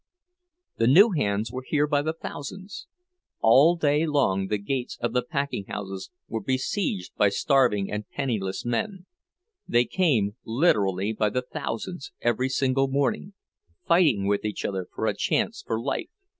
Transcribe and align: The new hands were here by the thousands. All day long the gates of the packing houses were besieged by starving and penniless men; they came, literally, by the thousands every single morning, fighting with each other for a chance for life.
The 0.77 0.87
new 0.87 1.11
hands 1.11 1.51
were 1.51 1.63
here 1.63 1.85
by 1.85 2.01
the 2.01 2.13
thousands. 2.13 2.87
All 3.39 3.75
day 3.75 4.07
long 4.07 4.47
the 4.47 4.57
gates 4.57 4.97
of 4.99 5.13
the 5.13 5.21
packing 5.21 5.65
houses 5.65 6.09
were 6.27 6.41
besieged 6.41 7.13
by 7.17 7.29
starving 7.29 7.91
and 7.91 8.09
penniless 8.09 8.65
men; 8.65 9.05
they 9.67 9.85
came, 9.85 10.37
literally, 10.43 11.13
by 11.13 11.29
the 11.29 11.43
thousands 11.43 12.11
every 12.19 12.49
single 12.49 12.87
morning, 12.87 13.33
fighting 13.87 14.25
with 14.25 14.43
each 14.43 14.65
other 14.65 14.87
for 14.91 15.05
a 15.05 15.13
chance 15.15 15.61
for 15.61 15.79
life. 15.79 16.09